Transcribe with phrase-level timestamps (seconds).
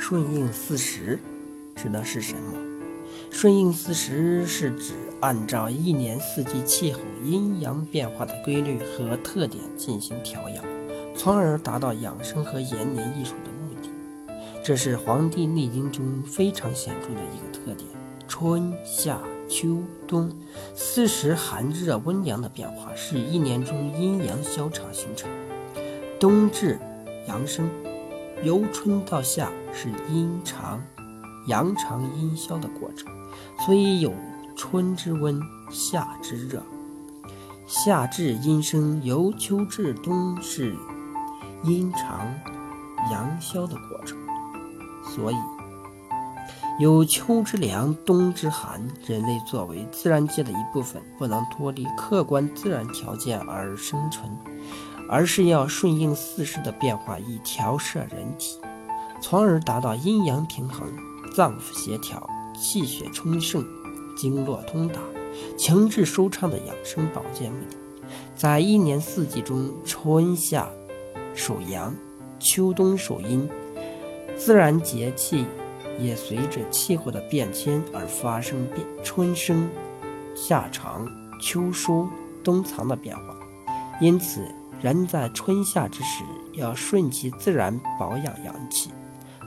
[0.00, 1.18] 顺应四时
[1.76, 2.58] 指的是什么？
[3.30, 10.64] 顺应四时是指按照一年四季气候阴阳变化的规律和特点进行调养，
[11.14, 13.90] 从而达到养生和延年益寿的目的。
[14.64, 17.86] 这是《黄帝内经》中非常显著的一个特点。
[18.26, 20.32] 春夏秋冬
[20.74, 25.30] 四时寒热温凉的变化，是一年中阴阳消长形成。
[26.18, 26.78] 冬至
[27.28, 27.68] 阳生，
[28.42, 30.82] 由春到夏是阴长、
[31.46, 33.12] 阳长、阴消的过程，
[33.66, 34.12] 所以有
[34.56, 35.40] 春之温，
[35.70, 36.62] 夏之热。
[37.66, 40.74] 夏至阴生，由秋至冬是
[41.64, 42.34] 阴长、
[43.12, 44.16] 阳消的过程，
[45.04, 45.36] 所以。
[46.78, 48.80] 有秋之凉，冬之寒。
[49.06, 54.34] 人类作为自然界的一部分，不能脱离客观自然条件而生存，
[55.10, 58.60] 而是要顺应四时的变化，以调摄人体，
[59.20, 60.86] 从而达到阴阳平衡、
[61.34, 62.24] 脏腑协调、
[62.56, 63.66] 气血充盛、
[64.16, 65.00] 经络通达、
[65.58, 67.76] 情志舒畅的养生保健目的。
[68.36, 70.68] 在一年四季中，春夏
[71.34, 71.92] 属阳，
[72.38, 73.48] 秋冬属阴，
[74.38, 75.44] 自然节气。
[75.98, 79.68] 也随着气候的变迁而发生变春生、
[80.34, 81.06] 夏长、
[81.42, 82.08] 秋收、
[82.42, 83.22] 冬藏的变化。
[84.00, 84.40] 因此，
[84.82, 88.90] 人在春夏之时要顺其自然保养阳气，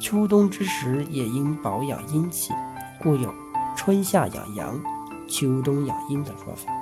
[0.00, 2.54] 秋冬之时也应保养阴气，
[3.02, 3.34] 故有
[3.76, 4.80] “春夏养阳，
[5.28, 6.72] 秋冬养阴”的说法。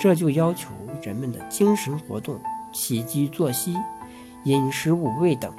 [0.00, 0.70] 这就要求
[1.02, 2.40] 人们的精神活动、
[2.72, 3.76] 起居作息、
[4.44, 5.52] 饮食五味等，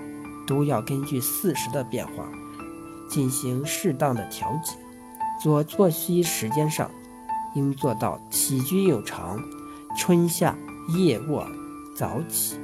[0.47, 2.27] 都要根据四时的变化。
[3.07, 4.73] 进行适当的调节，
[5.39, 6.89] 做作息时间上，
[7.53, 9.39] 应做到起居有常。
[9.95, 10.55] 春夏
[10.97, 11.45] 夜卧
[11.95, 12.57] 早起，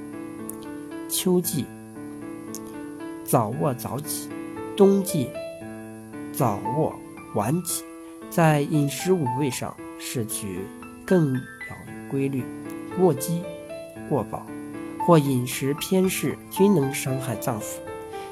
[1.08, 1.63] 秋季
[3.23, 4.27] 早卧早起，
[4.75, 5.30] 冬季
[6.33, 6.95] 早卧
[7.36, 7.83] 晚起。
[8.31, 10.61] 在饮食五味上，摄取
[11.05, 11.42] 更要
[12.09, 12.43] 规律。
[12.98, 13.43] 过饥
[14.09, 14.45] 过饱
[15.05, 17.77] 或饮食偏嗜，均能伤害脏腑，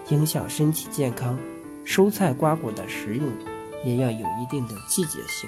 [0.09, 1.38] 影响身体健康。
[1.85, 3.27] 蔬菜瓜果的食用
[3.85, 5.47] 也要有一定的季节性。